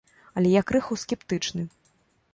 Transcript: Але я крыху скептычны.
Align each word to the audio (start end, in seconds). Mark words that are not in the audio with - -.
Але 0.39 0.53
я 0.59 0.63
крыху 0.71 0.97
скептычны. 1.03 1.63